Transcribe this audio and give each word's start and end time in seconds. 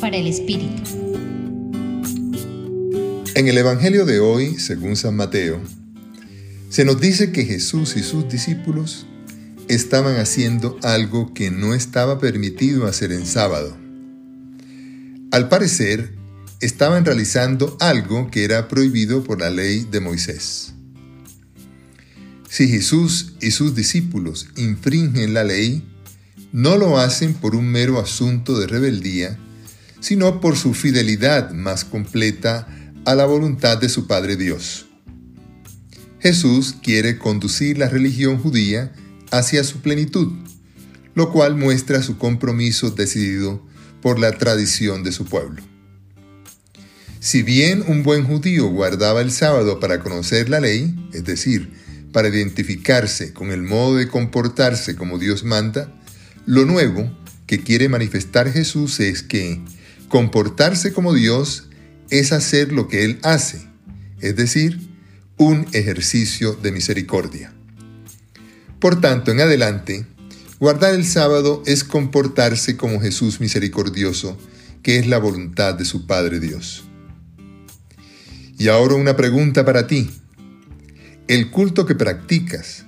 Para 0.00 0.16
el 0.16 0.26
Espíritu. 0.26 0.82
En 3.36 3.46
el 3.46 3.56
Evangelio 3.56 4.04
de 4.04 4.18
hoy, 4.18 4.58
según 4.58 4.96
San 4.96 5.14
Mateo, 5.14 5.60
se 6.70 6.84
nos 6.84 7.00
dice 7.00 7.30
que 7.30 7.44
Jesús 7.44 7.96
y 7.96 8.02
sus 8.02 8.28
discípulos 8.28 9.06
estaban 9.68 10.16
haciendo 10.16 10.76
algo 10.82 11.32
que 11.34 11.52
no 11.52 11.72
estaba 11.72 12.18
permitido 12.18 12.88
hacer 12.88 13.12
en 13.12 13.26
sábado. 13.26 13.76
Al 15.30 15.48
parecer, 15.48 16.12
estaban 16.60 17.04
realizando 17.04 17.76
algo 17.78 18.32
que 18.32 18.42
era 18.42 18.66
prohibido 18.66 19.22
por 19.22 19.38
la 19.38 19.50
ley 19.50 19.86
de 19.88 20.00
Moisés. 20.00 20.74
Si 22.50 22.66
Jesús 22.66 23.34
y 23.40 23.52
sus 23.52 23.76
discípulos 23.76 24.48
infringen 24.56 25.32
la 25.32 25.44
ley, 25.44 25.84
no 26.50 26.76
lo 26.76 26.98
hacen 26.98 27.34
por 27.34 27.54
un 27.54 27.66
mero 27.66 28.00
asunto 28.00 28.58
de 28.58 28.66
rebeldía, 28.66 29.38
sino 30.04 30.38
por 30.38 30.58
su 30.58 30.74
fidelidad 30.74 31.52
más 31.52 31.86
completa 31.86 32.68
a 33.06 33.14
la 33.14 33.24
voluntad 33.24 33.78
de 33.78 33.88
su 33.88 34.06
Padre 34.06 34.36
Dios. 34.36 34.84
Jesús 36.20 36.74
quiere 36.82 37.16
conducir 37.16 37.78
la 37.78 37.88
religión 37.88 38.36
judía 38.36 38.92
hacia 39.30 39.64
su 39.64 39.80
plenitud, 39.80 40.30
lo 41.14 41.32
cual 41.32 41.56
muestra 41.56 42.02
su 42.02 42.18
compromiso 42.18 42.90
decidido 42.90 43.66
por 44.02 44.18
la 44.18 44.32
tradición 44.32 45.04
de 45.04 45.12
su 45.12 45.24
pueblo. 45.24 45.62
Si 47.18 47.42
bien 47.42 47.82
un 47.88 48.02
buen 48.02 48.24
judío 48.24 48.66
guardaba 48.66 49.22
el 49.22 49.30
sábado 49.30 49.80
para 49.80 50.00
conocer 50.00 50.50
la 50.50 50.60
ley, 50.60 50.94
es 51.14 51.24
decir, 51.24 51.72
para 52.12 52.28
identificarse 52.28 53.32
con 53.32 53.52
el 53.52 53.62
modo 53.62 53.96
de 53.96 54.08
comportarse 54.08 54.96
como 54.96 55.18
Dios 55.18 55.44
manda, 55.44 55.90
lo 56.44 56.66
nuevo 56.66 57.10
que 57.46 57.60
quiere 57.60 57.88
manifestar 57.88 58.52
Jesús 58.52 59.00
es 59.00 59.22
que 59.22 59.62
comportarse 60.14 60.92
como 60.92 61.12
Dios 61.12 61.70
es 62.08 62.30
hacer 62.30 62.70
lo 62.70 62.86
que 62.86 63.04
Él 63.04 63.18
hace, 63.24 63.66
es 64.20 64.36
decir, 64.36 64.78
un 65.38 65.66
ejercicio 65.72 66.52
de 66.52 66.70
misericordia. 66.70 67.52
Por 68.78 69.00
tanto, 69.00 69.32
en 69.32 69.40
adelante, 69.40 70.06
guardar 70.60 70.94
el 70.94 71.04
sábado 71.04 71.64
es 71.66 71.82
comportarse 71.82 72.76
como 72.76 73.00
Jesús 73.00 73.40
misericordioso, 73.40 74.38
que 74.84 75.00
es 75.00 75.08
la 75.08 75.18
voluntad 75.18 75.74
de 75.74 75.84
su 75.84 76.06
Padre 76.06 76.38
Dios. 76.38 76.84
Y 78.56 78.68
ahora 78.68 78.94
una 78.94 79.16
pregunta 79.16 79.64
para 79.64 79.88
ti. 79.88 80.12
¿El 81.26 81.50
culto 81.50 81.86
que 81.86 81.96
practicas, 81.96 82.84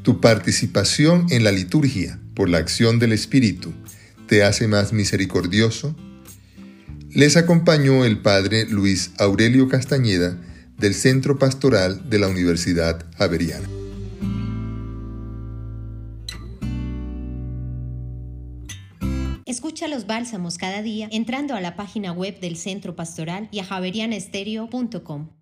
tu 0.00 0.22
participación 0.22 1.26
en 1.28 1.44
la 1.44 1.52
liturgia, 1.52 2.18
por 2.34 2.48
la 2.48 2.56
acción 2.56 2.98
del 2.98 3.12
Espíritu 3.12 3.74
te 4.26 4.42
hace 4.42 4.68
más 4.68 4.94
misericordioso? 4.94 5.94
Les 7.14 7.36
acompañó 7.36 8.06
el 8.06 8.22
padre 8.22 8.64
Luis 8.64 9.12
Aurelio 9.18 9.68
Castañeda 9.68 10.38
del 10.78 10.94
Centro 10.94 11.38
Pastoral 11.38 12.08
de 12.08 12.18
la 12.18 12.28
Universidad 12.28 13.04
Javeriana. 13.18 13.68
Escucha 19.44 19.88
los 19.88 20.06
bálsamos 20.06 20.56
cada 20.56 20.80
día 20.80 21.10
entrando 21.12 21.54
a 21.54 21.60
la 21.60 21.76
página 21.76 22.12
web 22.12 22.40
del 22.40 22.56
Centro 22.56 22.96
Pastoral 22.96 23.48
y 23.52 23.58
a 23.58 23.64
javerianestereo.com. 23.64 25.41